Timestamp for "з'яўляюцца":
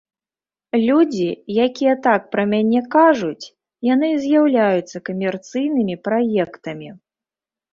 4.25-4.97